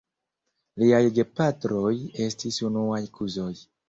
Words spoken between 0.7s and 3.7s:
Liaj gepatroj estis unuaj kuzoj.